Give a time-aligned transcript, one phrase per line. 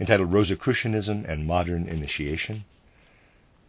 [0.00, 2.64] entitled Rosicrucianism and Modern Initiation.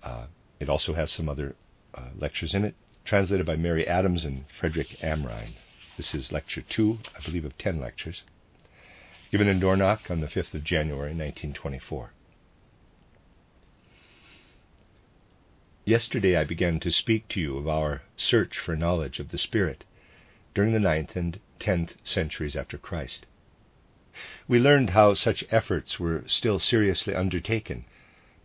[0.02, 0.28] Uh,
[0.60, 1.56] it also has some other
[1.94, 5.54] uh, lectures in it, translated by Mary Adams and Frederick Amrine.
[5.98, 8.24] This is lecture two, I believe, of ten lectures,
[9.32, 12.12] given in Dornach on the 5th of January, 1924.
[15.86, 19.84] Yesterday I began to speak to you of our search for knowledge of the Spirit
[20.56, 23.26] during the ninth and tenth centuries after Christ.
[24.48, 27.86] We learned how such efforts were still seriously undertaken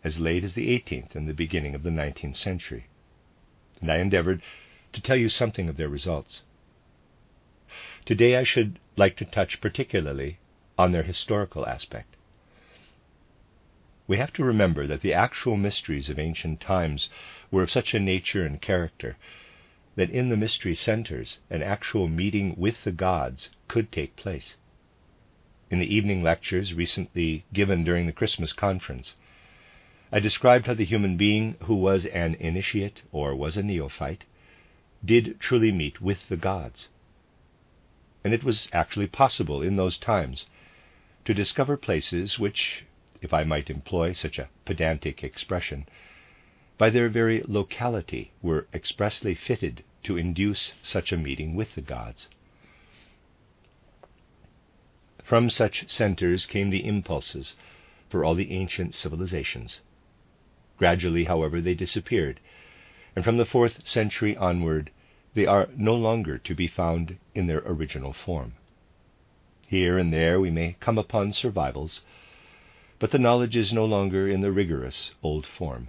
[0.02, 2.86] as late as the 18th and the beginning of the 19th century,
[3.82, 4.40] and I endeavored
[4.94, 6.42] to tell you something of their results.
[8.06, 10.38] Today I should like to touch particularly
[10.78, 12.16] on their historical aspect.
[14.06, 17.10] We have to remember that the actual mysteries of ancient times
[17.50, 19.18] were of such a nature and character
[19.96, 24.56] that in the mystery centers an actual meeting with the gods could take place.
[25.70, 29.16] In the evening lectures recently given during the Christmas conference,
[30.10, 34.24] I described how the human being who was an initiate or was a neophyte
[35.04, 36.88] did truly meet with the gods.
[38.24, 40.46] And it was actually possible in those times
[41.26, 42.84] to discover places which,
[43.20, 45.86] if I might employ such a pedantic expression,
[46.78, 52.28] by their very locality were expressly fitted to induce such a meeting with the gods.
[55.28, 57.54] From such centers came the impulses
[58.08, 59.82] for all the ancient civilizations.
[60.78, 62.40] Gradually, however, they disappeared,
[63.14, 64.90] and from the fourth century onward,
[65.34, 68.54] they are no longer to be found in their original form.
[69.66, 72.00] Here and there we may come upon survivals,
[72.98, 75.88] but the knowledge is no longer in the rigorous old form.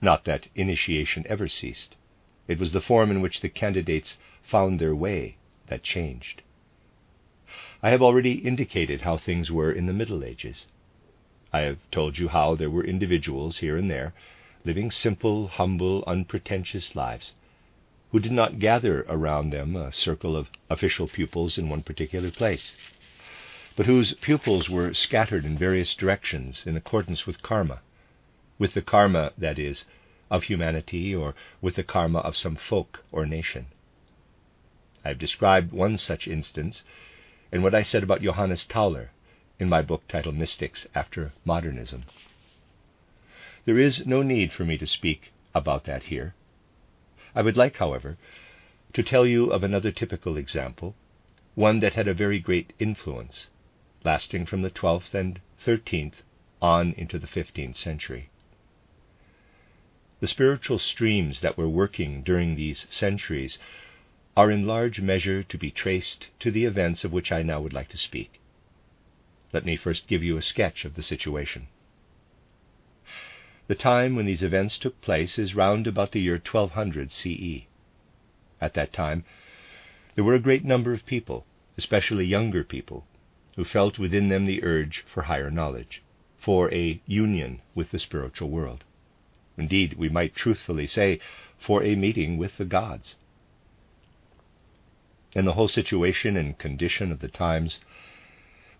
[0.00, 1.96] Not that initiation ever ceased.
[2.46, 6.40] It was the form in which the candidates found their way that changed.
[7.80, 10.66] I have already indicated how things were in the Middle Ages.
[11.52, 14.14] I have told you how there were individuals here and there,
[14.64, 17.34] living simple, humble, unpretentious lives,
[18.10, 22.76] who did not gather around them a circle of official pupils in one particular place,
[23.76, 27.78] but whose pupils were scattered in various directions in accordance with karma,
[28.58, 29.84] with the karma, that is,
[30.32, 33.66] of humanity or with the karma of some folk or nation.
[35.04, 36.82] I have described one such instance
[37.50, 39.10] in what I said about Johannes Tauler
[39.58, 42.04] in my book titled Mystics After Modernism.
[43.64, 46.34] There is no need for me to speak about that here.
[47.34, 48.16] I would like, however,
[48.92, 50.94] to tell you of another typical example,
[51.54, 53.48] one that had a very great influence,
[54.04, 56.22] lasting from the 12th and 13th
[56.62, 58.30] on into the 15th century.
[60.20, 63.58] The spiritual streams that were working during these centuries
[64.38, 67.72] are in large measure to be traced to the events of which I now would
[67.72, 68.40] like to speak.
[69.52, 71.66] Let me first give you a sketch of the situation.
[73.66, 77.66] The time when these events took place is round about the year 1200 CE.
[78.60, 79.24] At that time,
[80.14, 81.44] there were a great number of people,
[81.76, 83.08] especially younger people,
[83.56, 86.00] who felt within them the urge for higher knowledge,
[86.38, 88.84] for a union with the spiritual world.
[89.56, 91.18] Indeed, we might truthfully say,
[91.58, 93.16] for a meeting with the gods.
[95.34, 97.80] And the whole situation and condition of the times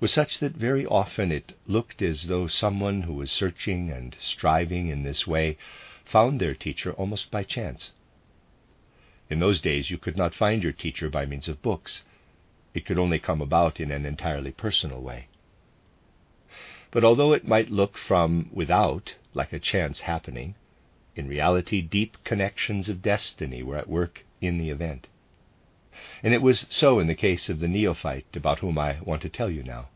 [0.00, 4.88] was such that very often it looked as though someone who was searching and striving
[4.88, 5.58] in this way
[6.04, 7.92] found their teacher almost by chance.
[9.28, 12.02] In those days, you could not find your teacher by means of books.
[12.72, 15.28] It could only come about in an entirely personal way.
[16.90, 20.54] But although it might look from without like a chance happening,
[21.14, 25.08] in reality, deep connections of destiny were at work in the event.
[26.22, 29.28] And it was so in the case of the neophyte about whom I want to
[29.28, 29.88] tell you now.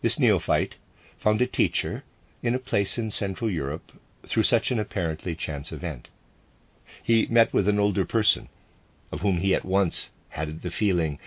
[0.00, 0.76] This neophyte
[1.18, 2.04] found a teacher
[2.42, 3.92] in a place in Central Europe
[4.26, 6.08] through such an apparently chance event.
[7.02, 8.48] He met with an older person,
[9.12, 11.18] of whom he at once had the feeling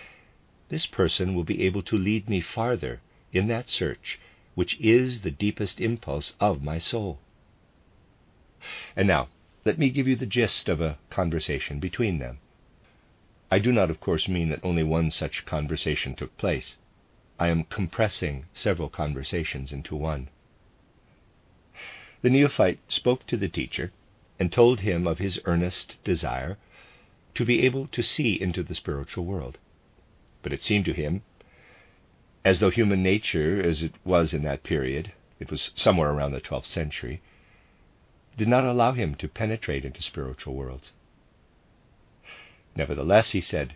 [0.68, 3.00] this person will be able to lead me farther
[3.32, 4.18] in that search
[4.56, 7.20] which is the deepest impulse of my soul.
[8.96, 9.28] And now,
[9.64, 12.40] let me give you the gist of a conversation between them.
[13.50, 16.76] I do not, of course, mean that only one such conversation took place.
[17.38, 20.28] I am compressing several conversations into one.
[22.20, 23.90] The neophyte spoke to the teacher
[24.38, 26.58] and told him of his earnest desire
[27.34, 29.56] to be able to see into the spiritual world.
[30.42, 31.22] But it seemed to him
[32.44, 36.40] as though human nature, as it was in that period, it was somewhere around the
[36.40, 37.20] 12th century,
[38.36, 40.92] did not allow him to penetrate into spiritual worlds.
[42.76, 43.74] Nevertheless, he said,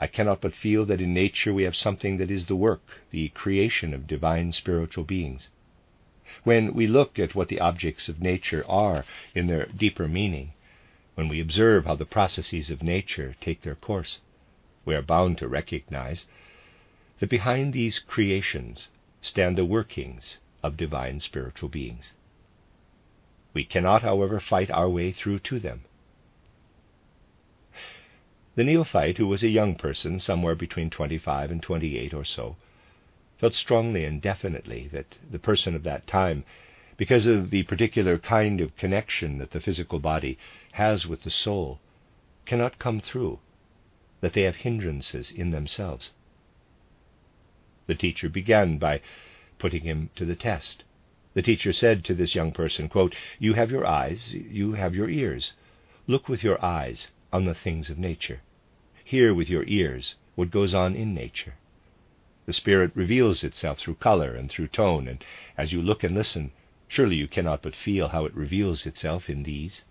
[0.00, 3.28] I cannot but feel that in nature we have something that is the work, the
[3.28, 5.50] creation of divine spiritual beings.
[6.42, 9.04] When we look at what the objects of nature are
[9.34, 10.54] in their deeper meaning,
[11.16, 14.20] when we observe how the processes of nature take their course,
[14.84, 16.26] we are bound to recognize
[17.18, 18.88] that behind these creations
[19.20, 22.14] stand the workings of divine spiritual beings.
[23.52, 25.84] We cannot, however, fight our way through to them.
[28.60, 32.56] The neophyte, who was a young person, somewhere between 25 and 28 or so,
[33.38, 36.44] felt strongly and definitely that the person of that time,
[36.98, 40.36] because of the particular kind of connection that the physical body
[40.72, 41.80] has with the soul,
[42.44, 43.38] cannot come through,
[44.20, 46.12] that they have hindrances in themselves.
[47.86, 49.00] The teacher began by
[49.56, 50.84] putting him to the test.
[51.32, 55.08] The teacher said to this young person, quote, You have your eyes, you have your
[55.08, 55.54] ears.
[56.06, 58.42] Look with your eyes on the things of nature.
[59.10, 61.54] Hear with your ears what goes on in nature.
[62.46, 65.24] The Spirit reveals itself through color and through tone, and
[65.58, 66.52] as you look and listen,
[66.86, 69.82] surely you cannot but feel how it reveals itself in these.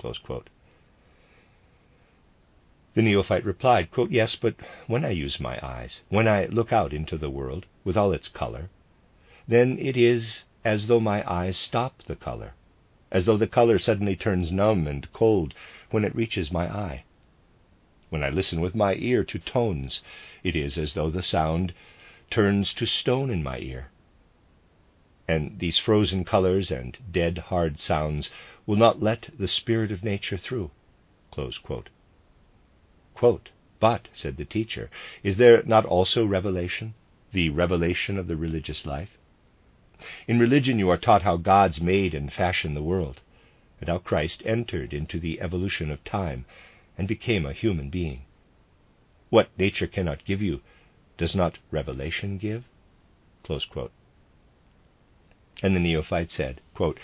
[0.00, 0.42] The
[2.96, 4.56] neophyte replied, quote, Yes, but
[4.88, 8.26] when I use my eyes, when I look out into the world with all its
[8.26, 8.68] color,
[9.46, 12.54] then it is as though my eyes stop the color,
[13.12, 15.54] as though the color suddenly turns numb and cold
[15.92, 17.04] when it reaches my eye.
[18.10, 20.02] When I listen with my ear to tones,
[20.42, 21.72] it is as though the sound
[22.28, 23.90] turns to stone in my ear.
[25.28, 28.32] And these frozen colors and dead, hard sounds
[28.66, 30.72] will not let the spirit of nature through.
[31.30, 31.88] Quote.
[33.14, 34.90] Quote, but, said the teacher,
[35.22, 36.94] is there not also revelation,
[37.30, 39.16] the revelation of the religious life?
[40.26, 43.20] In religion, you are taught how God's made and fashioned the world,
[43.78, 46.44] and how Christ entered into the evolution of time
[47.00, 48.20] and became a human being.
[49.30, 50.60] What nature cannot give you,
[51.16, 52.64] does not revelation give?
[53.48, 53.88] And
[55.74, 57.00] the neophyte said, quote,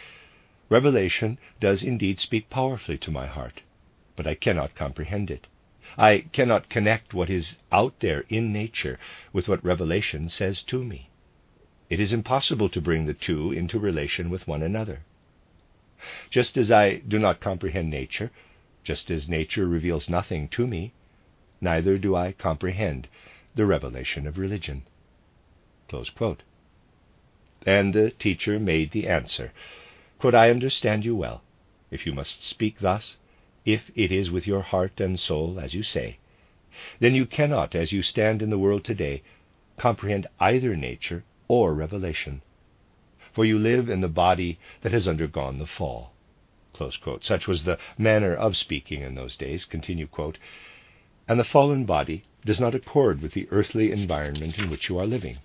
[0.68, 3.62] Revelation does indeed speak powerfully to my heart,
[4.16, 5.46] but I cannot comprehend it.
[5.96, 8.98] I cannot connect what is out there in nature
[9.32, 11.08] with what revelation says to me.
[11.88, 15.04] It is impossible to bring the two into relation with one another.
[16.28, 18.30] Just as I do not comprehend nature,
[18.86, 20.92] just as nature reveals nothing to me,
[21.60, 23.08] neither do I comprehend
[23.56, 24.84] the revelation of religion.
[27.66, 29.52] And the teacher made the answer
[30.20, 31.42] Could I understand you well,
[31.90, 33.16] if you must speak thus,
[33.64, 36.18] if it is with your heart and soul, as you say,
[37.00, 39.22] then you cannot, as you stand in the world today,
[39.76, 42.40] comprehend either nature or revelation.
[43.32, 46.12] For you live in the body that has undergone the fall.
[47.22, 49.64] Such was the manner of speaking in those days.
[49.64, 50.38] Continue quote.
[51.28, 55.06] And the fallen body does not accord with the earthly environment in which you are
[55.06, 55.38] living.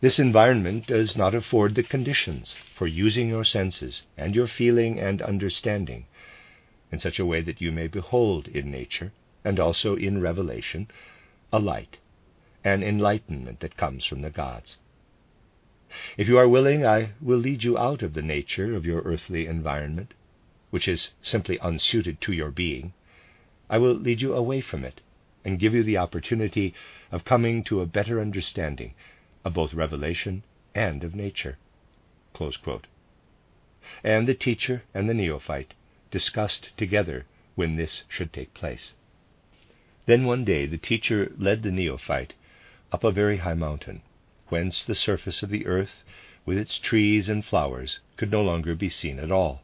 [0.00, 5.20] This environment does not afford the conditions for using your senses and your feeling and
[5.20, 6.06] understanding
[6.90, 9.12] in such a way that you may behold in nature
[9.44, 10.88] and also in revelation
[11.52, 11.98] a light,
[12.64, 14.78] an enlightenment that comes from the gods.
[16.16, 19.46] If you are willing, I will lead you out of the nature of your earthly
[19.46, 20.14] environment,
[20.70, 22.92] which is simply unsuited to your being.
[23.68, 25.00] I will lead you away from it
[25.44, 26.74] and give you the opportunity
[27.10, 28.94] of coming to a better understanding
[29.44, 30.42] of both revelation
[30.74, 31.58] and of nature.
[34.04, 35.74] And the teacher and the neophyte
[36.10, 38.94] discussed together when this should take place.
[40.06, 42.34] Then one day the teacher led the neophyte
[42.92, 44.02] up a very high mountain
[44.48, 46.02] whence the surface of the earth,
[46.44, 49.62] with its trees and flowers, could no longer be seen at all.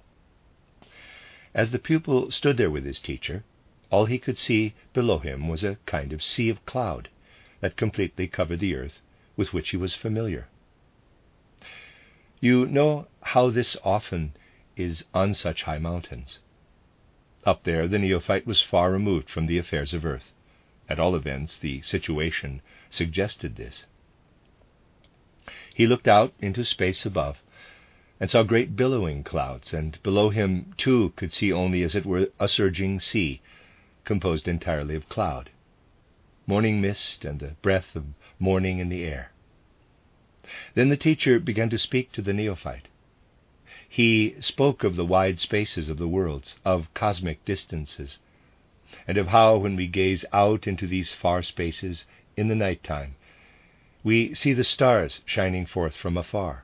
[1.56, 3.42] As the pupil stood there with his teacher,
[3.88, 7.08] all he could see below him was a kind of sea of cloud
[7.60, 9.00] that completely covered the earth
[9.38, 10.48] with which he was familiar.
[12.42, 14.34] You know how this often
[14.76, 16.40] is on such high mountains.
[17.46, 20.32] Up there, the neophyte was far removed from the affairs of earth.
[20.90, 22.60] At all events, the situation
[22.90, 23.86] suggested this.
[25.72, 27.38] He looked out into space above
[28.18, 32.28] and saw great billowing clouds, and below him, too, could see only as it were
[32.40, 33.40] a surging sea,
[34.04, 35.50] composed entirely of cloud,
[36.46, 38.04] morning mist, and the breath of
[38.38, 39.32] morning in the air.
[40.74, 42.88] Then the teacher began to speak to the neophyte.
[43.88, 48.18] he spoke of the wide spaces of the worlds, of cosmic distances,
[49.08, 52.06] and of how, when we gaze out into these far spaces
[52.36, 53.16] in the night time,
[54.04, 56.62] we see the stars shining forth from afar.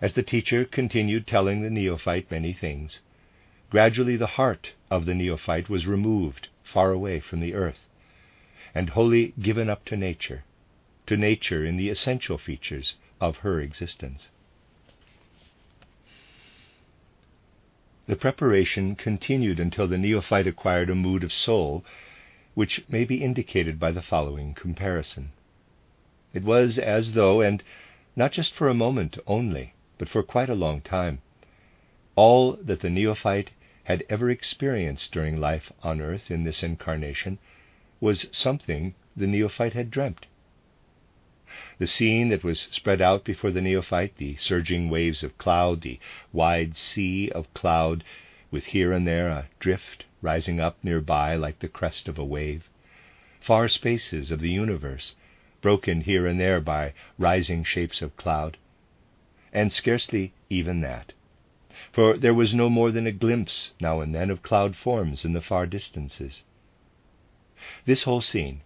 [0.00, 3.00] As the teacher continued telling the neophyte many things,
[3.68, 7.84] gradually the heart of the neophyte was removed far away from the earth,
[8.76, 10.44] and wholly given up to nature,
[11.08, 14.28] to nature in the essential features of her existence.
[18.06, 21.84] The preparation continued until the neophyte acquired a mood of soul
[22.54, 25.32] which may be indicated by the following comparison.
[26.32, 27.64] It was as though, and
[28.14, 31.20] not just for a moment only, but for quite a long time,
[32.14, 33.50] all that the neophyte
[33.82, 37.36] had ever experienced during life on earth in this incarnation
[38.00, 40.26] was something the neophyte had dreamt.
[41.78, 45.98] The scene that was spread out before the neophyte, the surging waves of cloud, the
[46.32, 48.04] wide sea of cloud,
[48.52, 52.68] with here and there a drift rising up nearby like the crest of a wave,
[53.40, 55.16] far spaces of the universe,
[55.60, 58.56] broken here and there by rising shapes of cloud,
[59.52, 61.12] and scarcely even that,
[61.92, 65.32] for there was no more than a glimpse now and then of cloud forms in
[65.32, 66.44] the far distances.
[67.86, 68.60] This whole scene,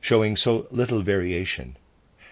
[0.00, 1.76] showing so little variation,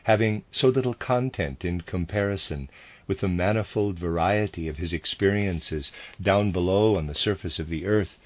[0.04, 2.70] having so little content in comparison
[3.06, 8.18] with the manifold variety of his experiences down below on the surface of the earth,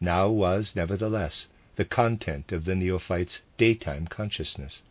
[0.00, 4.82] now was, nevertheless, the content of the neophyte's daytime consciousness.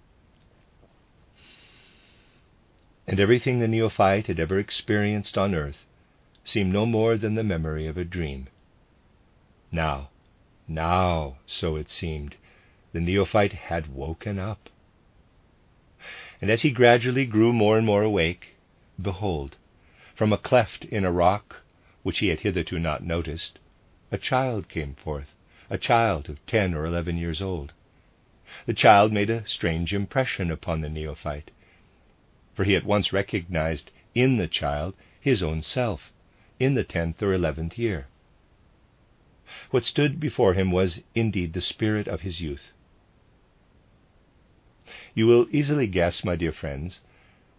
[3.05, 5.85] And everything the neophyte had ever experienced on earth
[6.45, 8.47] seemed no more than the memory of a dream.
[9.73, 10.09] Now,
[10.69, 12.37] now, so it seemed,
[12.93, 14.69] the neophyte had woken up.
[16.41, 18.55] And as he gradually grew more and more awake,
[19.01, 19.57] behold,
[20.15, 21.61] from a cleft in a rock,
[22.03, 23.59] which he had hitherto not noticed,
[24.13, 25.35] a child came forth,
[25.69, 27.73] a child of ten or eleven years old.
[28.65, 31.51] The child made a strange impression upon the neophyte,
[32.53, 36.11] for he at once recognized in the child his own self,
[36.59, 38.07] in the tenth or eleventh year.
[39.71, 42.71] What stood before him was indeed the spirit of his youth.
[45.15, 47.01] You will easily guess, my dear friends,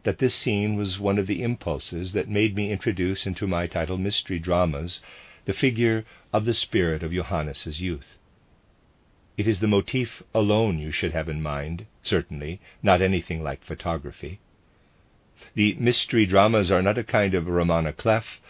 [0.05, 3.97] that this scene was one of the impulses that made me introduce into my title
[3.99, 5.01] Mystery Dramas
[5.45, 8.19] the figure of the spirit of Johannes's youth.
[9.37, 14.41] It is the motif alone you should have in mind, certainly, not anything like photography.
[15.55, 18.41] The mystery dramas are not a kind of roman à clef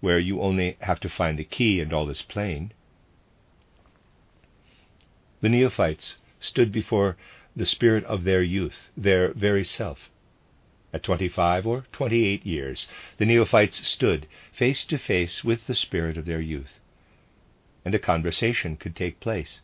[0.00, 2.72] where you only have to find the key and all is plain.
[5.42, 7.18] The neophytes stood before
[7.54, 10.08] the spirit of their youth, their very self.
[10.94, 15.74] At twenty five or twenty eight years, the neophytes stood face to face with the
[15.74, 16.80] spirit of their youth,
[17.84, 19.60] and a conversation could take place,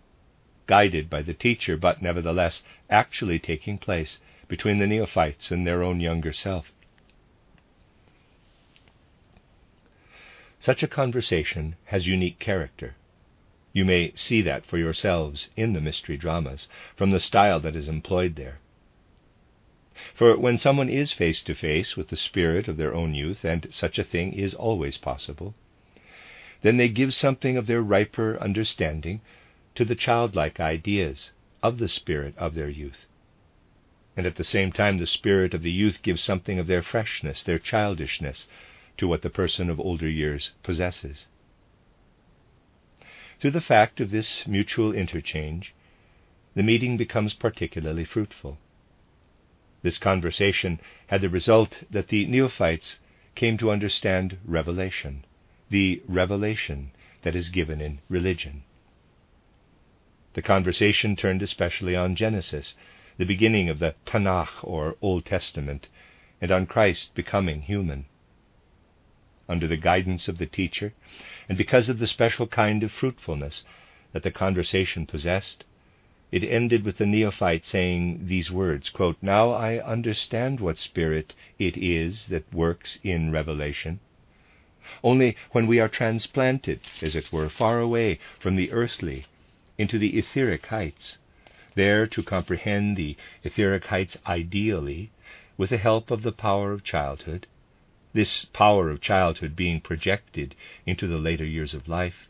[0.67, 6.01] guided by the teacher, but nevertheless actually taking place between the neophytes and their own
[6.01, 6.73] younger self.
[10.59, 12.97] Such a conversation has unique character.
[13.73, 17.89] You may see that for yourselves in the mystery dramas, from the style that is
[17.89, 18.59] employed there.
[20.15, 23.69] For when someone is face to face with the spirit of their own youth, and
[23.71, 25.55] such a thing is always possible,
[26.63, 29.21] then they give something of their riper understanding
[29.75, 33.07] to the childlike ideas of the spirit of their youth.
[34.19, 37.41] And at the same time, the spirit of the youth gives something of their freshness,
[37.45, 38.49] their childishness,
[38.97, 41.29] to what the person of older years possesses.
[43.39, 45.73] Through the fact of this mutual interchange,
[46.57, 48.59] the meeting becomes particularly fruitful.
[49.83, 52.99] This conversation had the result that the neophytes
[53.37, 55.25] came to understand revelation,
[55.71, 56.91] the revelation
[57.23, 58.65] that is given in religion.
[60.33, 62.75] The conversation turned especially on Genesis,
[63.19, 65.89] the beginning of the Tanakh or Old Testament,
[66.41, 68.07] and on Christ becoming human
[69.49, 70.93] under the guidance of the teacher,
[71.49, 73.65] and because of the special kind of fruitfulness
[74.13, 75.65] that the conversation possessed,
[76.31, 81.77] it ended with the neophyte saying these words quote, Now I understand what spirit it
[81.77, 83.99] is that works in revelation.
[85.03, 89.27] Only when we are transplanted, as it were, far away from the earthly
[89.77, 91.19] into the etheric heights,
[91.75, 95.11] there to comprehend the etheric heights ideally,
[95.57, 97.47] with the help of the power of childhood,
[98.13, 100.55] this power of childhood being projected
[100.87, 102.29] into the later years of life.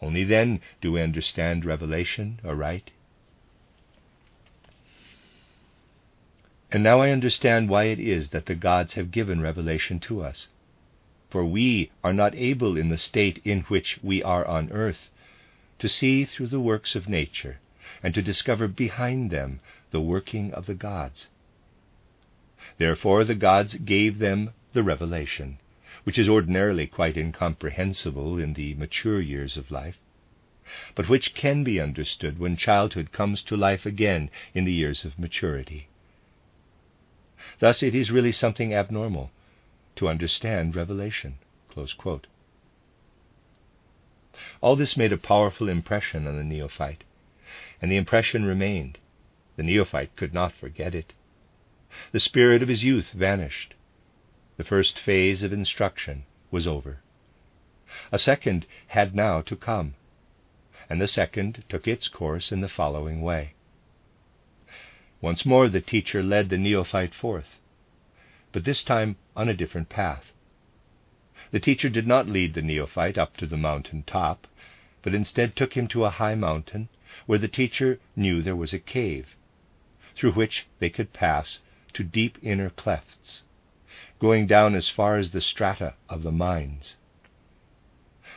[0.00, 2.90] Only then do we understand revelation aright.
[6.70, 10.48] And now I understand why it is that the gods have given revelation to us.
[11.30, 15.10] For we are not able in the state in which we are on earth
[15.78, 17.58] to see through the works of nature
[18.04, 21.28] and to discover behind them the working of the gods.
[22.76, 25.58] Therefore the gods gave them the revelation,
[26.04, 29.98] which is ordinarily quite incomprehensible in the mature years of life,
[30.94, 35.18] but which can be understood when childhood comes to life again in the years of
[35.18, 35.88] maturity.
[37.58, 39.30] Thus, it is really something abnormal
[39.96, 41.38] to understand revelation.
[44.60, 47.04] All this made a powerful impression on the neophyte,
[47.80, 48.98] and the impression remained.
[49.56, 51.12] The neophyte could not forget it.
[52.12, 53.74] The spirit of his youth vanished.
[54.56, 56.98] The first phase of instruction was over.
[58.10, 59.94] A second had now to come,
[60.90, 63.54] and the second took its course in the following way.
[65.20, 67.60] Once more the teacher led the neophyte forth,
[68.52, 70.32] but this time on a different path.
[71.50, 74.46] The teacher did not lead the neophyte up to the mountain top,
[75.02, 76.88] but instead took him to a high mountain
[77.26, 79.36] where the teacher knew there was a cave,
[80.14, 81.60] through which they could pass
[81.92, 83.42] to deep inner clefts,
[84.18, 86.96] going down as far as the strata of the mines.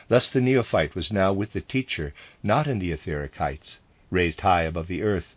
[0.08, 3.80] Thus the neophyte was now with the teacher, not in the etheric heights,
[4.10, 5.34] raised high above the earth,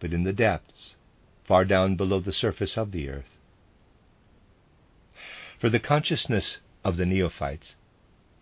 [0.00, 0.96] but in the depths,
[1.44, 3.36] far down below the surface of the earth.
[5.58, 7.76] For the consciousness of the neophytes,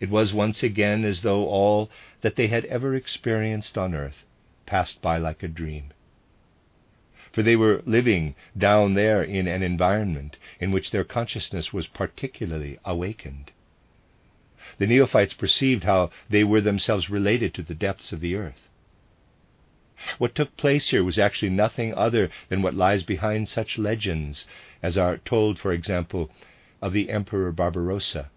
[0.01, 1.87] it was once again as though all
[2.21, 4.25] that they had ever experienced on earth
[4.65, 5.91] passed by like a dream.
[7.31, 12.79] For they were living down there in an environment in which their consciousness was particularly
[12.83, 13.51] awakened.
[14.79, 18.67] The neophytes perceived how they were themselves related to the depths of the earth.
[20.17, 24.47] What took place here was actually nothing other than what lies behind such legends
[24.81, 26.31] as are told, for example,
[26.81, 28.31] of the Emperor Barbarossa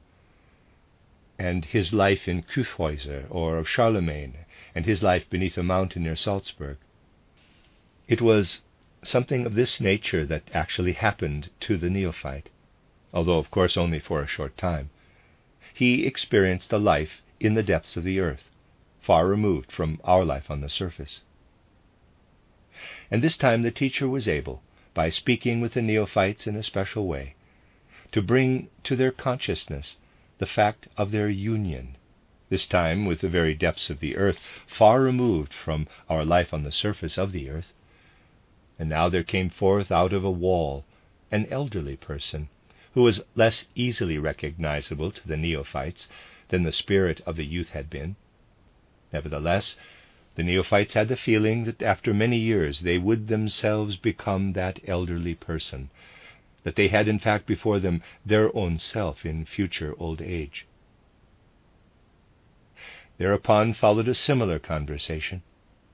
[1.39, 4.35] and his life in Kyffhäuser, or of Charlemagne
[4.75, 6.77] and his life beneath a mountain near Salzburg.
[8.09, 8.61] It was
[9.03, 12.51] something of this nature that actually happened to the neophyte,
[13.13, 14.91] although, of course, only for a short time.
[15.73, 18.51] He experienced a life in the depths of the earth,
[19.01, 21.23] far removed from our life on the surface.
[23.11, 24.63] And this time the teacher was able,
[24.95, 27.35] by speaking with the neophytes in a special way,
[28.13, 29.97] to bring to their consciousness
[30.45, 31.97] the fact of their union,
[32.51, 36.65] this time with the very depths of the earth, far removed from our life on
[36.65, 37.73] the surface of the earth.
[38.79, 40.85] And now there came forth out of a wall
[41.33, 42.51] an elderly person,
[42.93, 46.09] who was less easily recognizable to the neophytes
[46.49, 48.15] than the spirit of the youth had been.
[49.15, 49.77] Nevertheless,
[50.35, 55.35] the neophytes had the feeling that after many years they would themselves become that elderly
[55.35, 55.89] person,
[56.65, 60.67] that they had in fact before them their own self in future old age.
[63.19, 65.43] Thereupon followed a similar conversation,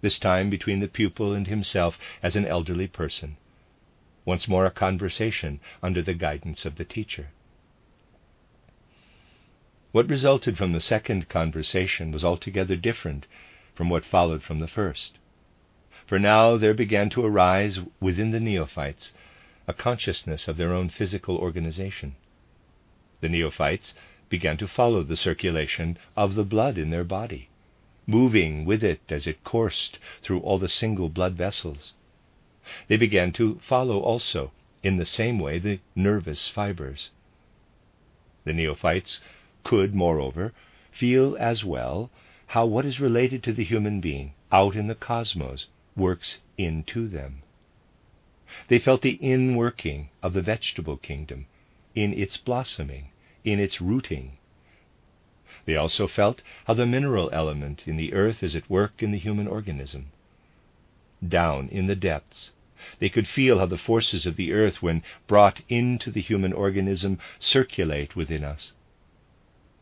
[0.01, 3.37] this time between the pupil and himself as an elderly person.
[4.25, 7.29] Once more a conversation under the guidance of the teacher.
[9.93, 13.27] What resulted from the second conversation was altogether different
[13.75, 15.19] from what followed from the first.
[16.07, 19.13] For now there began to arise within the neophytes
[19.71, 22.17] a consciousness of their own physical organization.
[23.21, 23.95] The neophytes
[24.29, 27.51] began to follow the circulation of the blood in their body,
[28.05, 31.93] moving with it as it coursed through all the single blood vessels.
[32.89, 34.51] They began to follow also,
[34.83, 37.11] in the same way, the nervous fibers.
[38.43, 39.21] The neophytes
[39.63, 40.53] could, moreover,
[40.91, 42.11] feel as well
[42.49, 47.43] how what is related to the human being out in the cosmos works into them.
[48.67, 51.47] They felt the inworking of the vegetable kingdom
[51.95, 53.11] in its blossoming,
[53.45, 54.39] in its rooting.
[55.67, 59.19] They also felt how the mineral element in the earth is at work in the
[59.19, 60.11] human organism.
[61.27, 62.51] Down in the depths,
[62.99, 67.19] they could feel how the forces of the earth, when brought into the human organism,
[67.39, 68.73] circulate within us,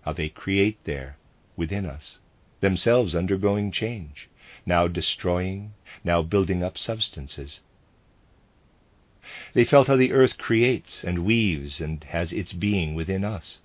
[0.02, 1.16] how they create there,
[1.57, 2.18] within us,
[2.61, 4.28] themselves undergoing change,
[4.66, 5.72] now destroying,
[6.04, 7.61] now building up substances.
[9.54, 13.58] They felt how the earth creates and weaves and has its being within us.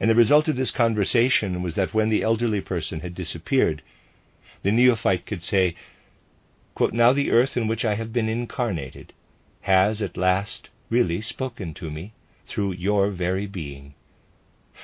[0.00, 3.82] And the result of this conversation was that when the elderly person had disappeared,
[4.62, 5.76] the neophyte could say,
[6.74, 9.12] quote, Now the earth in which I have been incarnated
[9.60, 12.12] has at last really spoken to me
[12.48, 13.94] through your very being.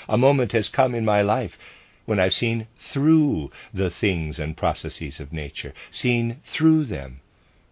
[0.08, 1.58] A moment has come in my life
[2.04, 7.22] when I've seen through the things and processes of nature, seen through them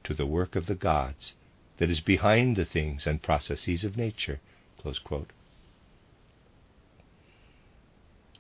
[0.03, 1.35] to the work of the gods
[1.79, 4.41] that is behind the things and processes of nature.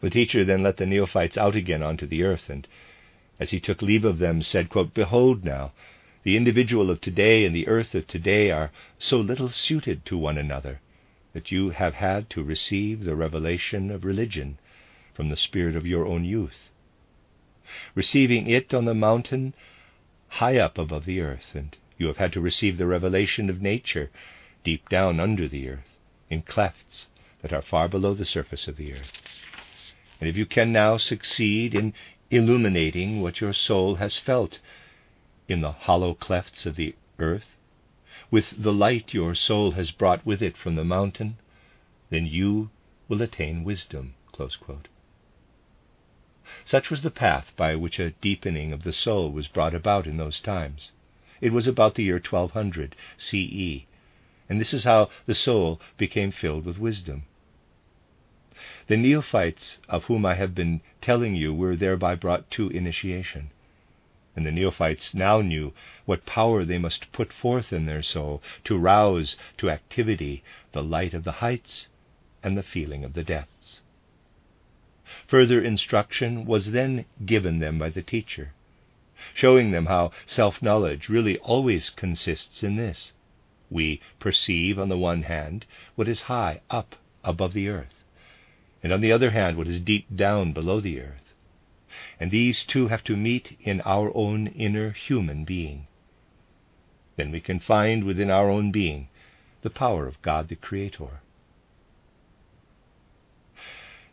[0.00, 2.66] The teacher then let the neophytes out again onto the earth, and
[3.40, 5.72] as he took leave of them, said, quote, Behold now,
[6.22, 10.38] the individual of today and the earth of today are so little suited to one
[10.38, 10.80] another
[11.32, 14.58] that you have had to receive the revelation of religion
[15.12, 16.70] from the spirit of your own youth,
[17.94, 19.54] receiving it on the mountain
[20.28, 24.10] high up above the earth, and you have had to receive the revelation of nature
[24.64, 25.96] deep down under the earth,
[26.28, 27.06] in clefts
[27.42, 29.12] that are far below the surface of the earth.
[30.20, 31.94] And if you can now succeed in
[32.30, 34.58] illuminating what your soul has felt
[35.48, 37.46] in the hollow clefts of the earth,
[38.30, 41.36] with the light your soul has brought with it from the mountain,
[42.10, 42.70] then you
[43.08, 44.14] will attain wisdom.
[46.64, 50.16] Such was the path by which a deepening of the soul was brought about in
[50.16, 50.92] those times.
[51.40, 53.84] It was about the year 1200 CE,
[54.48, 57.24] and this is how the soul became filled with wisdom.
[58.86, 63.50] The neophytes of whom I have been telling you were thereby brought to initiation.
[64.34, 65.72] And the neophytes now knew
[66.04, 71.14] what power they must put forth in their soul to rouse to activity the light
[71.14, 71.88] of the heights
[72.42, 73.82] and the feeling of the depths.
[75.26, 78.52] Further instruction was then given them by the teacher,
[79.34, 83.12] showing them how self knowledge really always consists in this.
[83.70, 87.96] We perceive, on the one hand, what is high up above the earth
[88.86, 91.34] and on the other hand, what is deep down below the earth.
[92.20, 95.88] And these two have to meet in our own inner human being.
[97.16, 99.08] Then we can find within our own being
[99.62, 101.20] the power of God the Creator.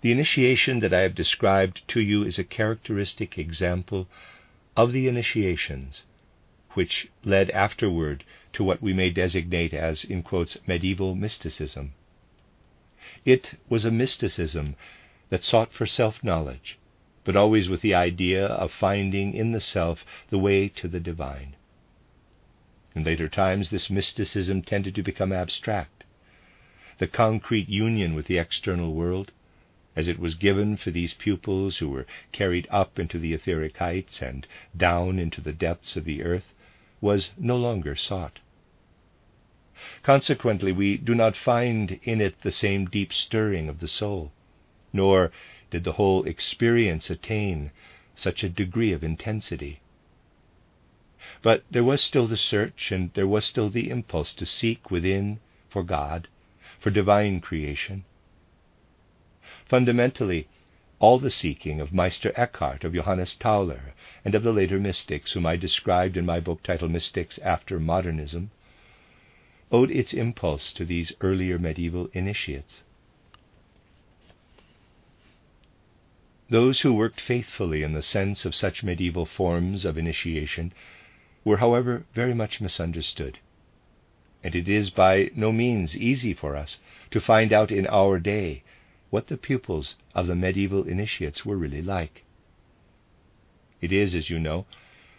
[0.01, 4.07] The initiation that I have described to you is a characteristic example
[4.75, 6.03] of the initiations
[6.73, 11.93] which led afterward to what we may designate as, in quotes, medieval mysticism.
[13.25, 14.75] It was a mysticism
[15.29, 16.77] that sought for self knowledge,
[17.23, 21.55] but always with the idea of finding in the self the way to the divine.
[22.95, 26.03] In later times, this mysticism tended to become abstract.
[26.99, 29.31] The concrete union with the external world,
[29.95, 34.21] as it was given for these pupils who were carried up into the etheric heights
[34.21, 36.53] and down into the depths of the earth,
[36.99, 38.39] was no longer sought.
[40.01, 44.31] Consequently, we do not find in it the same deep stirring of the soul,
[44.93, 45.31] nor
[45.69, 47.71] did the whole experience attain
[48.15, 49.81] such a degree of intensity.
[51.41, 55.39] But there was still the search, and there was still the impulse to seek within
[55.69, 56.27] for God,
[56.79, 58.05] for divine creation.
[59.73, 60.45] Fundamentally,
[60.99, 65.47] all the seeking of Meister Eckhart, of Johannes Tauler, and of the later mystics whom
[65.47, 68.51] I described in my book titled Mystics After Modernism
[69.71, 72.83] owed its impulse to these earlier medieval initiates.
[76.51, 80.71] Those who worked faithfully in the sense of such medieval forms of initiation
[81.43, 83.39] were, however, very much misunderstood,
[84.43, 88.61] and it is by no means easy for us to find out in our day
[89.13, 92.23] what the pupils of the medieval initiates were really like.
[93.79, 94.65] It is, as you know,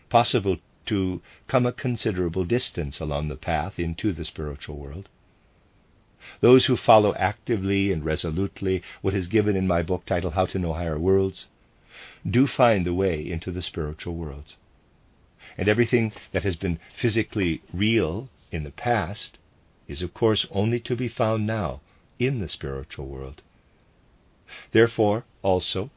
[0.08, 5.08] possible to come a considerable distance along the path into the spiritual world.
[6.40, 10.58] Those who follow actively and resolutely what is given in my book titled How to
[10.58, 11.46] Know Higher Worlds
[12.28, 14.56] do find the way into the spiritual worlds.
[15.56, 19.38] And everything that has been physically real in the past
[19.86, 21.80] is, of course, only to be found now
[22.18, 23.40] in the spiritual world.
[24.70, 25.90] Therefore, also,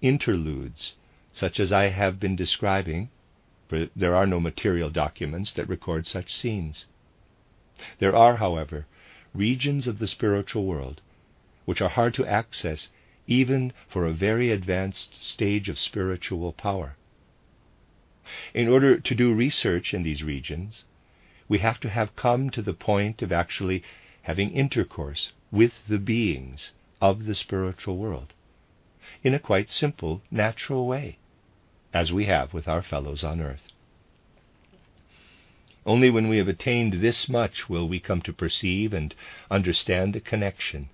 [0.00, 0.94] interludes,
[1.32, 3.10] such as I have been describing,
[3.66, 6.86] for there are no material documents that record such scenes.
[7.98, 8.86] There are, however,
[9.34, 11.02] regions of the spiritual world
[11.64, 12.88] which are hard to access
[13.26, 16.94] even for a very advanced stage of spiritual power.
[18.54, 20.84] In order to do research in these regions,
[21.48, 23.82] we have to have come to the point of actually
[24.22, 28.32] having intercourse with the beings of the spiritual world
[29.22, 31.18] in a quite simple, natural way
[31.92, 33.68] as we have with our fellows on earth.
[35.86, 39.14] Only when we have attained this much will we come to perceive and
[39.50, 40.88] understand the connection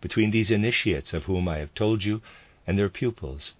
[0.00, 2.22] between these initiates of whom I have told you
[2.66, 3.54] and their pupils.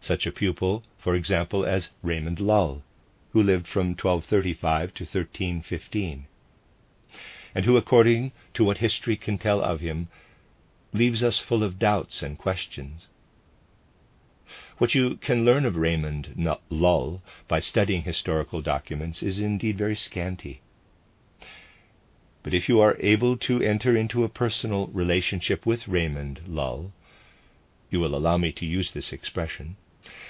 [0.00, 2.82] Such a pupil, for example, as Raymond Lull,
[3.32, 6.26] who lived from 1235 to 1315,
[7.54, 10.08] and who, according to what history can tell of him,
[10.94, 13.08] leaves us full of doubts and questions.
[14.78, 16.34] What you can learn of Raymond
[16.70, 20.62] Lull by studying historical documents is indeed very scanty.
[22.42, 26.92] But if you are able to enter into a personal relationship with Raymond Lull,
[27.90, 29.76] you will allow me to use this expression,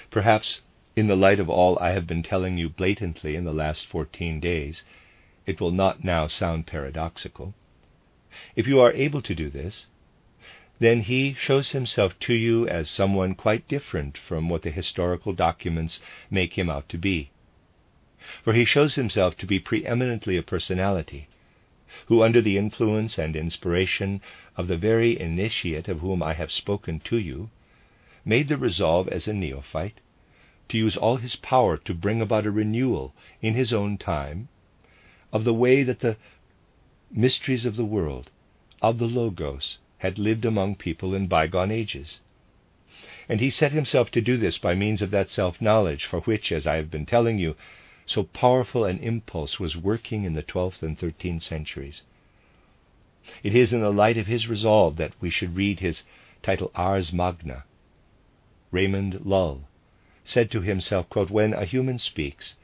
[0.09, 0.61] perhaps
[0.95, 4.39] in the light of all I have been telling you blatantly in the last 14
[4.39, 4.83] days,
[5.45, 7.53] it will not now sound paradoxical.
[8.55, 9.87] If you are able to do this,
[10.79, 16.01] then he shows himself to you as someone quite different from what the historical documents
[16.29, 17.29] make him out to be.
[18.43, 21.29] For he shows himself to be preeminently a personality,
[22.07, 24.19] who, under the influence and inspiration
[24.57, 27.49] of the very initiate of whom I have spoken to you,
[28.25, 30.01] made the resolve as a neophyte
[30.67, 34.49] to use all his power to bring about a renewal in his own time
[35.31, 36.17] of the way that the
[37.09, 38.29] mysteries of the world,
[38.81, 42.21] of the Logos, had lived among people in bygone ages.
[43.27, 46.51] And he set himself to do this by means of that self knowledge for which,
[46.51, 47.55] as I have been telling you,
[48.05, 52.03] so powerful an impulse was working in the 12th and 13th centuries.
[53.41, 56.03] It is in the light of his resolve that we should read his
[56.43, 57.63] title Ars Magna.
[58.69, 59.67] Raymond Lull
[60.23, 62.57] said to himself, quote, When a human speaks,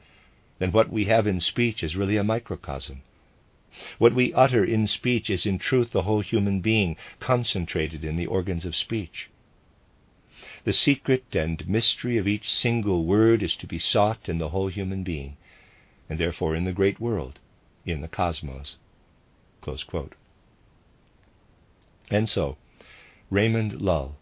[0.60, 3.02] then what we have in speech is really a microcosm.
[3.96, 8.26] What we utter in speech is in truth the whole human being concentrated in the
[8.26, 9.30] organs of speech.
[10.64, 14.68] The secret and mystery of each single word is to be sought in the whole
[14.68, 15.38] human being,
[16.08, 17.38] and therefore in the great world,
[17.86, 18.76] in the cosmos.
[22.10, 22.58] And so,
[23.30, 24.16] Raymond Lull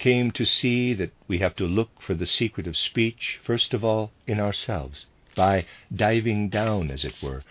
[0.00, 3.84] came to see that we have to look for the secret of speech, first of
[3.84, 5.06] all, in ourselves,
[5.36, 7.44] by diving down, as it were,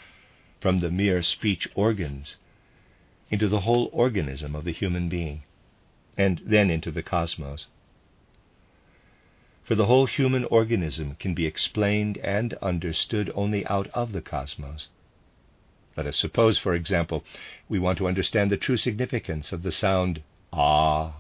[0.63, 2.37] from the mere speech organs
[3.29, 5.43] into the whole organism of the human being,
[6.17, 7.67] and then into the cosmos
[9.63, 14.89] for the whole human organism can be explained and understood only out of the cosmos.
[15.95, 17.23] Let us suppose, for example,
[17.69, 20.21] we want to understand the true significance of the sound
[20.51, 21.13] ah,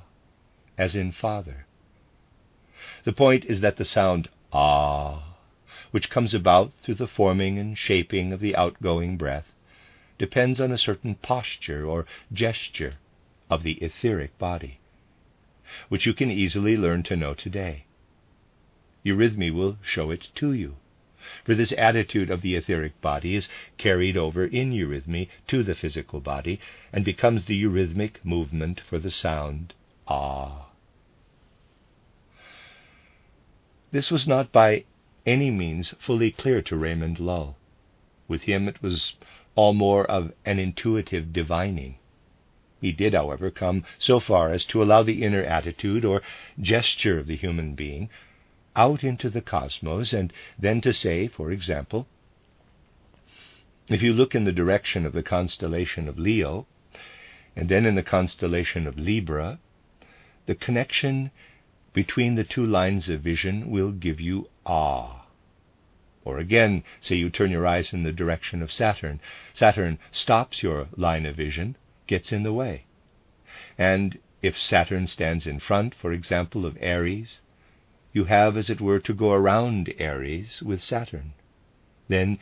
[0.77, 1.65] as in father.
[3.05, 5.32] The point is that the sound ah,
[5.93, 9.53] which comes about through the forming and shaping of the outgoing breath,
[10.17, 12.95] depends on a certain posture or gesture
[13.49, 14.79] of the etheric body,
[15.87, 17.85] which you can easily learn to know today
[19.03, 20.75] eurythmy will show it to you.
[21.45, 26.19] For this attitude of the etheric body is carried over in eurythmy to the physical
[26.19, 26.59] body
[26.91, 29.73] and becomes the eurythmic movement for the sound
[30.07, 30.69] ah.
[33.91, 34.85] This was not by
[35.25, 37.55] any means fully clear to Raymond Lull.
[38.27, 39.15] With him it was
[39.55, 41.95] all more of an intuitive divining.
[42.81, 46.21] He did, however, come so far as to allow the inner attitude or
[46.59, 48.09] gesture of the human being
[48.75, 52.07] out into the cosmos, and then to say, for example,
[53.87, 56.65] if you look in the direction of the constellation of Leo,
[57.55, 59.59] and then in the constellation of Libra,
[60.45, 61.31] the connection
[61.93, 65.21] between the two lines of vision will give you awe.
[66.25, 69.19] Or again, say you turn your eyes in the direction of Saturn.
[69.53, 71.75] Saturn stops your line of vision,
[72.07, 72.85] gets in the way.
[73.77, 77.41] And if Saturn stands in front, for example, of Aries,
[78.13, 81.33] you have, as it were, to go around Aries with Saturn.
[82.07, 82.39] Then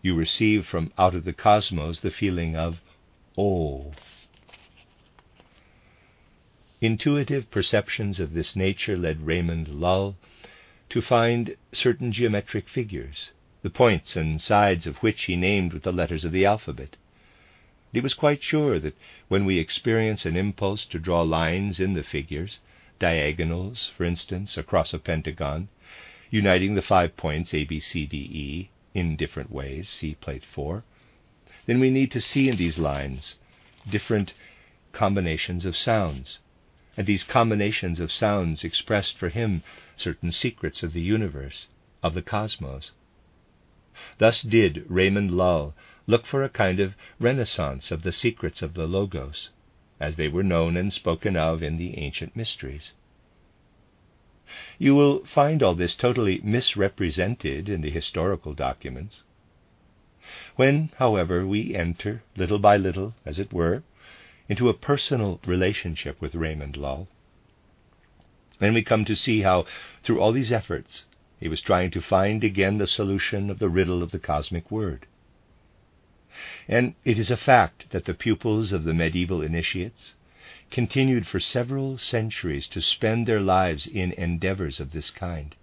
[0.00, 2.80] you receive from out of the cosmos the feeling of
[3.36, 3.92] oh.
[6.80, 10.16] Intuitive perceptions of this nature led Raymond Lull
[10.90, 15.92] to find certain geometric figures, the points and sides of which he named with the
[15.92, 16.96] letters of the alphabet.
[17.92, 18.96] He was quite sure that
[19.28, 22.60] when we experience an impulse to draw lines in the figures,
[22.98, 25.68] diagonals, for instance, across a pentagon,
[26.30, 30.84] uniting the five points A, B, C, D, E in different ways, see plate 4,
[31.66, 33.36] then we need to see in these lines
[33.88, 34.34] different
[34.92, 36.38] combinations of sounds.
[36.98, 39.62] And these combinations of sounds expressed for him
[39.96, 41.68] certain secrets of the universe,
[42.02, 42.90] of the cosmos.
[44.18, 45.76] Thus did Raymond Lull
[46.08, 49.50] look for a kind of renaissance of the secrets of the Logos,
[50.00, 52.94] as they were known and spoken of in the ancient mysteries.
[54.76, 59.22] You will find all this totally misrepresented in the historical documents.
[60.56, 63.84] When, however, we enter, little by little, as it were,
[64.48, 67.08] into a personal relationship with Raymond Lull,
[68.58, 69.66] then we come to see how,
[70.02, 71.04] through all these efforts,
[71.38, 75.06] he was trying to find again the solution of the riddle of the cosmic word.
[76.66, 80.14] And it is a fact that the pupils of the medieval initiates
[80.70, 85.54] continued for several centuries to spend their lives in endeavors of this kind.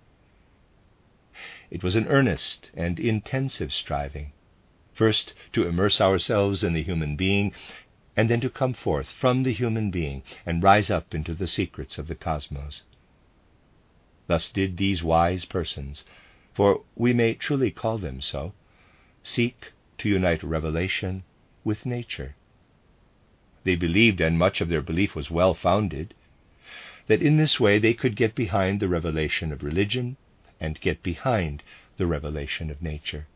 [1.69, 4.31] It was an earnest and intensive striving,
[4.95, 7.51] First, to immerse ourselves in the human being,
[8.17, 11.97] and then to come forth from the human being and rise up into the secrets
[11.97, 12.83] of the cosmos.
[14.27, 16.03] Thus did these wise persons,
[16.53, 18.53] for we may truly call them so,
[19.23, 21.23] seek to unite revelation
[21.63, 22.35] with nature.
[23.63, 26.13] They believed, and much of their belief was well founded,
[27.07, 30.17] that in this way they could get behind the revelation of religion
[30.59, 31.63] and get behind
[31.97, 33.27] the revelation of nature.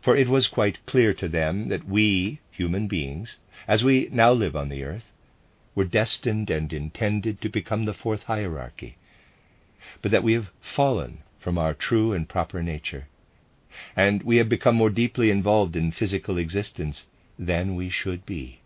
[0.00, 3.38] For it was quite clear to them that we, human beings,
[3.68, 5.12] as we now live on the earth,
[5.76, 8.96] were destined and intended to become the fourth hierarchy,
[10.02, 13.06] but that we have fallen from our true and proper nature,
[13.94, 17.06] and we have become more deeply involved in physical existence
[17.38, 18.58] than we should be.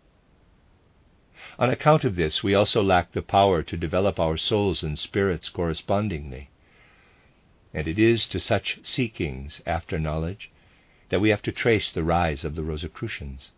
[1.59, 5.47] On account of this, we also lack the power to develop our souls and spirits
[5.47, 6.49] correspondingly.
[7.71, 10.49] And it is to such seekings after knowledge
[11.13, 13.51] that we have to trace the rise of the Rosicrucians.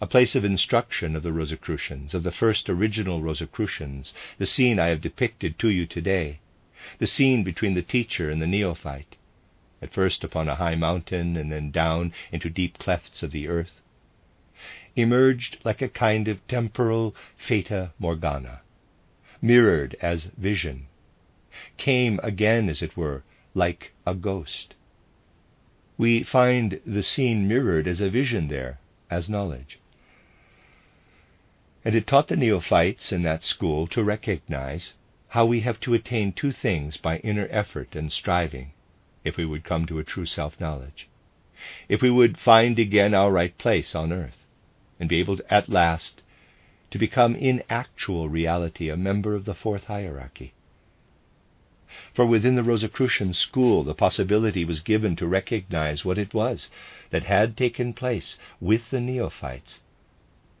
[0.00, 4.88] A place of instruction of the Rosicrucians, of the first original Rosicrucians, the scene I
[4.88, 6.40] have depicted to you today,
[6.98, 9.14] the scene between the teacher and the neophyte,
[9.80, 13.80] at first upon a high mountain and then down into deep clefts of the earth,
[14.96, 18.62] emerged like a kind of temporal fata morgana,
[19.40, 20.88] mirrored as vision,
[21.76, 23.22] came again, as it were,
[23.54, 24.74] like a ghost.
[26.02, 29.78] We find the scene mirrored as a vision there, as knowledge.
[31.84, 34.94] And it taught the neophytes in that school to recognize
[35.28, 38.72] how we have to attain two things by inner effort and striving
[39.22, 41.08] if we would come to a true self knowledge,
[41.88, 44.44] if we would find again our right place on earth
[44.98, 46.20] and be able to, at last
[46.90, 50.52] to become in actual reality a member of the fourth hierarchy.
[52.14, 56.70] For within the Rosicrucian school, the possibility was given to recognize what it was
[57.10, 59.80] that had taken place with the neophytes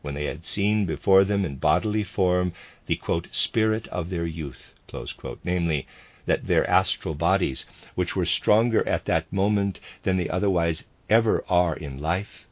[0.02, 2.52] when they had seen before them in bodily form
[2.84, 4.74] the quote, spirit of their youth,
[5.16, 5.86] quote, namely,
[6.26, 7.64] that their astral bodies,
[7.94, 12.46] which were stronger at that moment than they otherwise ever are in life,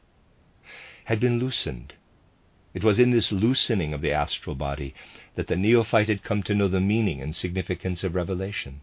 [1.03, 1.93] had been loosened.
[2.73, 4.93] It was in this loosening of the astral body
[5.35, 8.79] that the neophyte had come to know the meaning and significance of revelation.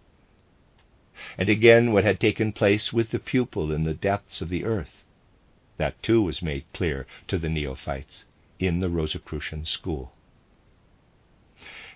[1.38, 5.04] And again, what had taken place with the pupil in the depths of the earth.
[5.78, 8.26] That too was made clear to the neophytes
[8.58, 10.12] in the Rosicrucian school.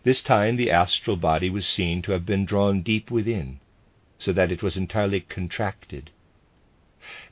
[0.02, 3.60] This time the astral body was seen to have been drawn deep within,
[4.18, 6.10] so that it was entirely contracted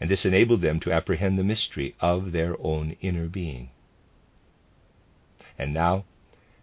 [0.00, 3.70] and this enabled them to apprehend the mystery of their own inner being.
[5.62, 6.06] And now,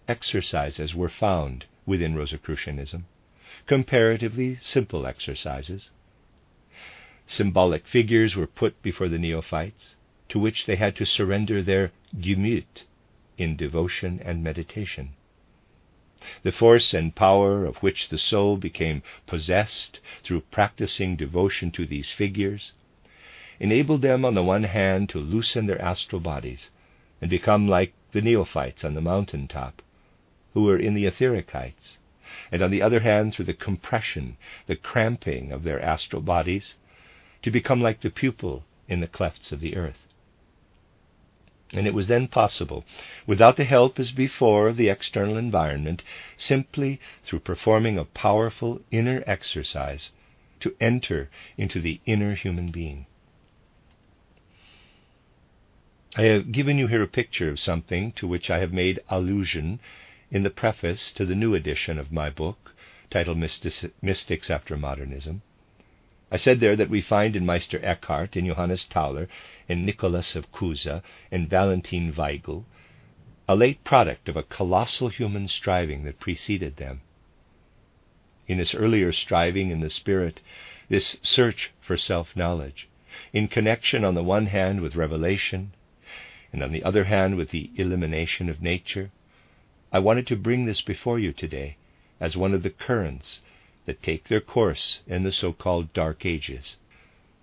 [0.08, 3.06] exercises were found within Rosicrucianism,
[3.68, 5.92] comparatively simple exercises.
[7.28, 9.98] Symbolic figures were put before the neophytes,
[10.30, 12.86] to which they had to surrender their gemüt
[13.38, 15.14] in devotion and meditation.
[16.42, 22.12] The force and power of which the soul became possessed through practicing devotion to these
[22.12, 22.72] figures
[23.60, 26.72] enabled them, on the one hand, to loosen their astral bodies
[27.22, 29.82] and become like the neophytes on the mountain top,
[30.54, 31.98] who were in the etheric heights,
[32.52, 36.76] and on the other hand, through the compression, the cramping of their astral bodies,
[37.42, 40.08] to become like the pupil in the clefts of the earth.
[41.74, 42.86] And it was then possible,
[43.26, 46.02] without the help as before of the external environment,
[46.38, 50.12] simply through performing a powerful inner exercise,
[50.62, 53.06] to enter into the inner human being.
[56.20, 59.80] I have given you here a picture of something to which I have made allusion
[60.32, 62.74] in the preface to the new edition of my book,
[63.12, 65.44] titled Mystics After Modernism.
[66.32, 69.28] I said there that we find in Meister Eckhart, in Johannes Tauler,
[69.70, 72.66] in Nicholas of Cusa, in Valentin Weigel,
[73.48, 77.02] a late product of a colossal human striving that preceded them.
[78.48, 80.42] In this earlier striving in the spirit,
[80.90, 82.88] this search for self knowledge,
[83.34, 85.74] in connection on the one hand with revelation
[86.54, 89.12] and on the other hand with the elimination of nature,
[89.92, 91.78] I wanted to bring this before you today
[92.20, 93.42] as one of the currents
[93.86, 96.78] that take their course in the so called Dark Ages.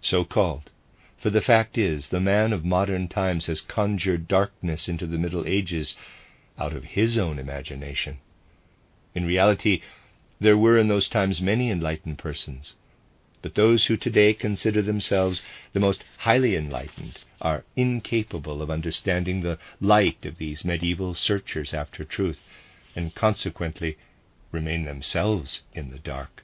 [0.01, 0.71] So called,
[1.17, 5.47] for the fact is, the man of modern times has conjured darkness into the Middle
[5.47, 5.97] Ages
[6.59, 8.19] out of his own imagination.
[9.15, 9.81] In reality,
[10.39, 12.75] there were in those times many enlightened persons,
[13.45, 15.43] but those who today consider themselves
[15.75, 22.05] the most highly enlightened are incapable of understanding the light of these medieval searchers after
[22.05, 22.43] truth,
[22.97, 23.99] and consequently
[24.51, 26.43] remain themselves in the dark.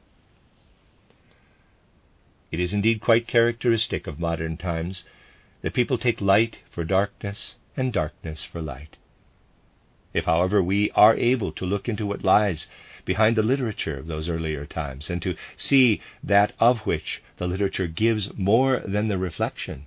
[2.52, 5.04] It is indeed quite characteristic of modern times
[5.62, 8.98] that people take light for darkness and darkness for light.
[10.12, 12.66] If, however, we are able to look into what lies
[13.04, 17.86] behind the literature of those earlier times, and to see that of which the literature
[17.86, 19.86] gives more than the reflection,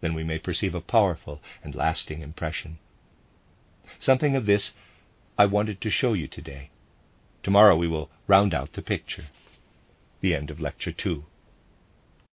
[0.00, 2.78] then we may perceive a powerful and lasting impression.
[3.98, 4.72] Something of this
[5.38, 6.70] I wanted to show you today.
[7.42, 9.24] Tomorrow we will round out the picture.
[10.20, 11.24] The end of Lecture 2.